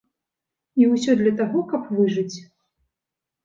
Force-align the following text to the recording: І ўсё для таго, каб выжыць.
І 0.81 0.87
ўсё 0.93 1.11
для 1.21 1.33
таго, 1.43 1.59
каб 1.75 1.83
выжыць. 2.01 2.37